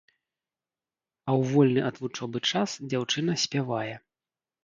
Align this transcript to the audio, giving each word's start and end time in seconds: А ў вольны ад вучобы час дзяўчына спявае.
А 1.29 1.31
ў 1.39 1.41
вольны 1.51 1.81
ад 1.89 1.99
вучобы 2.05 2.37
час 2.53 2.69
дзяўчына 2.93 3.31
спявае. 3.43 3.93